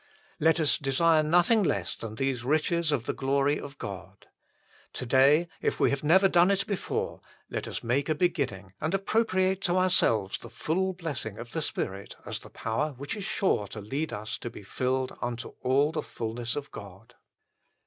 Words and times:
]Let 0.49 0.59
us 0.59 0.79
desire 0.79 1.21
nothing 1.21 1.61
less 1.61 1.93
than 1.93 2.15
these 2.15 2.43
riches 2.43 2.91
of 2.91 3.05
the 3.05 3.13
glory 3.13 3.59
of 3.59 3.77
God. 3.77 4.29
To 4.93 5.05
day, 5.05 5.47
if 5.61 5.79
we 5.79 5.91
have 5.91 6.03
never 6.03 6.27
done 6.27 6.49
it 6.49 6.65
before, 6.65 7.21
let 7.51 7.67
us 7.67 7.83
make 7.83 8.09
a 8.09 8.15
beginning 8.15 8.73
and 8.81 8.95
appropriate 8.95 9.61
to 9.61 9.77
ourselves 9.77 10.39
the 10.39 10.49
full 10.49 10.93
blessing 10.93 11.37
of 11.37 11.51
the 11.51 11.61
Spirit 11.61 12.15
as 12.25 12.39
the 12.39 12.49
power 12.49 12.95
which 12.97 13.15
is 13.15 13.25
sure 13.25 13.67
to 13.67 13.79
lead 13.79 14.11
us 14.11 14.39
to 14.39 14.49
be" 14.49 14.63
filled 14.77 15.15
unto 15.21 15.49
all 15.61 15.91
the 15.91 16.01
fulness 16.01 16.55
of 16.55 16.71
God." 16.71 17.13